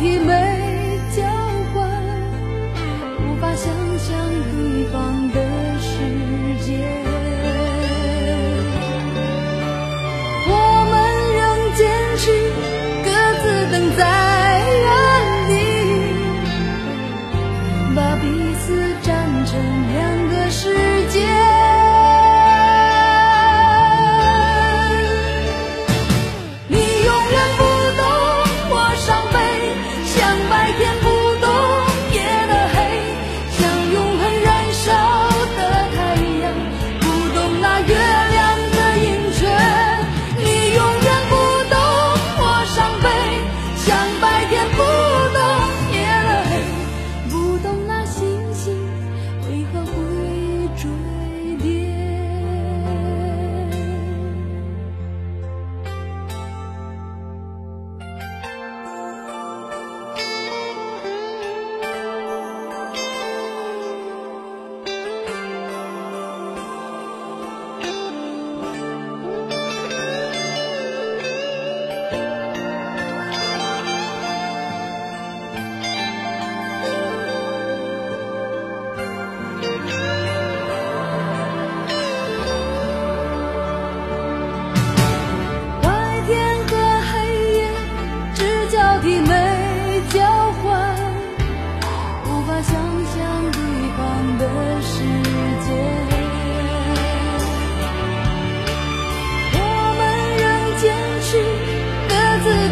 [0.00, 0.39] ही मैं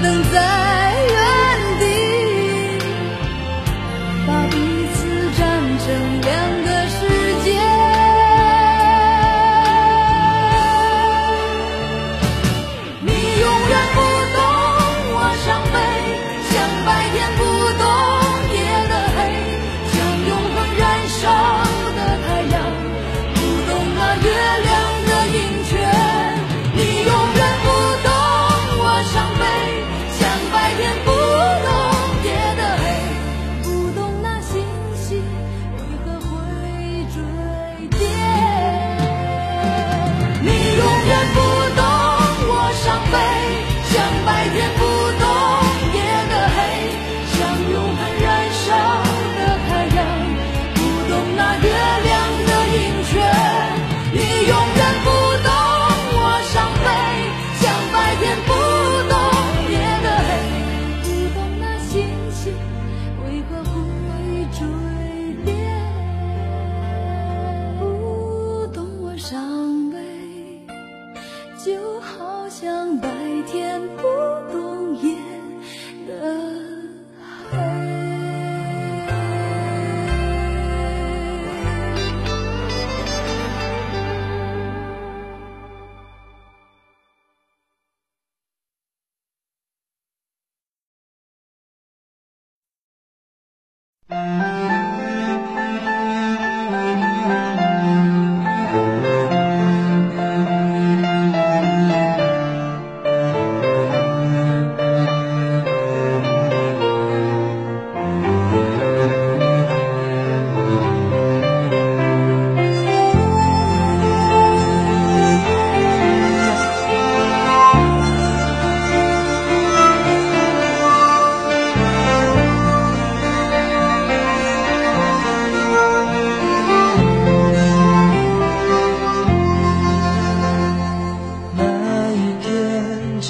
[0.00, 1.18] 能在原
[1.80, 1.84] 地
[4.26, 4.56] 把彼
[4.94, 4.98] 此
[5.36, 5.42] 站
[5.78, 6.28] 成两
[6.64, 6.98] 个世
[7.44, 7.46] 界。
[13.00, 13.10] 你
[13.40, 14.07] 永远不。
[30.68, 31.17] 再也不。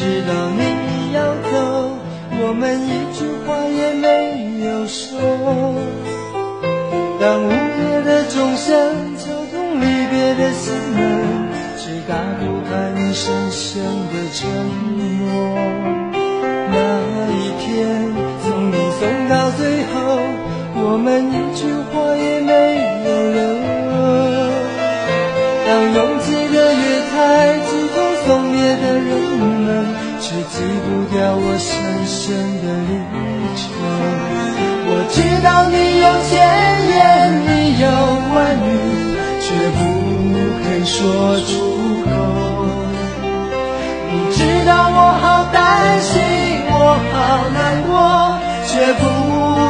[0.08, 1.20] 知道你要
[1.50, 1.52] 走
[2.40, 5.20] 我们一句话也没有说。
[7.20, 8.72] 当午夜的钟声
[9.18, 10.98] 敲痛离别的心门
[11.76, 14.48] 却打不开你深深的沉
[14.96, 15.04] 默
[16.72, 16.78] 那
[17.36, 17.68] 一天
[18.42, 19.60] 送你送到最
[19.92, 19.94] 后
[20.80, 21.60] 我们一句
[21.92, 22.27] 话也
[31.10, 31.72] 掉我深
[32.06, 32.92] 深的离
[33.56, 33.68] 愁
[34.90, 36.36] 我知道你有千
[36.92, 36.96] 言
[37.48, 37.88] 你有
[38.34, 38.68] 万语
[39.40, 39.80] 却不
[40.62, 40.96] 肯说
[41.46, 41.50] 出
[42.04, 42.10] 口
[44.12, 46.20] 你知道我好担心
[46.68, 46.76] 我
[47.10, 47.90] 好难过
[48.66, 49.67] 却不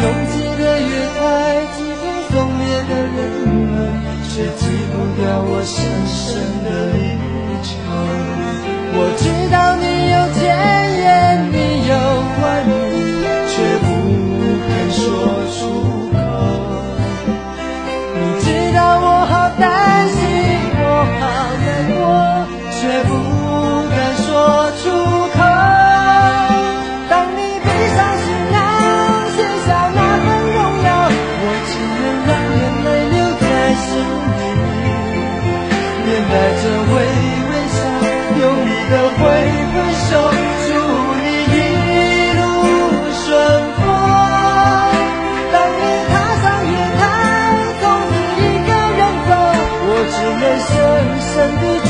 [0.00, 1.20] 拥挤的月台
[1.76, 3.18] 挤痛送别的人
[3.48, 3.74] 们
[4.28, 4.62] 却挤
[4.92, 6.22] 不掉我深深
[6.62, 6.96] 的离
[7.66, 7.68] 愁
[8.94, 9.84] 我知道你
[10.14, 10.40] 有千
[11.02, 11.27] 言
[51.38, 51.87] 等不。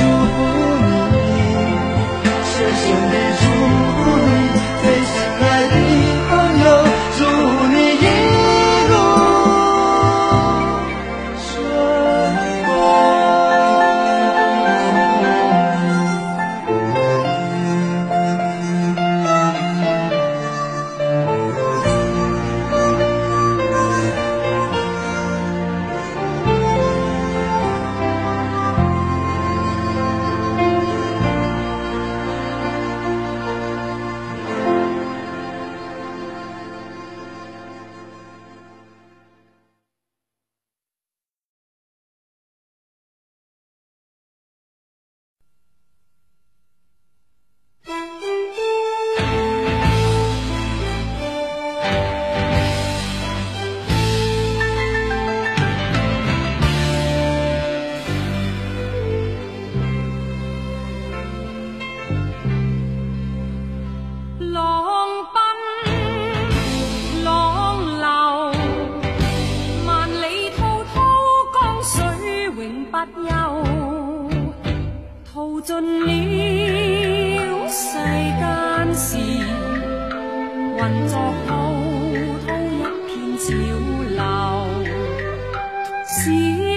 [86.28, 86.67] see